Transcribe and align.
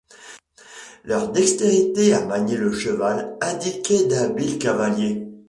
Leur 1.03 1.31
dextérité 1.31 2.15
à 2.15 2.25
manier 2.25 2.57
le 2.57 2.73
cheval 2.73 3.37
indiquait 3.39 4.07
d’habiles 4.07 4.57
cavaliers. 4.57 5.27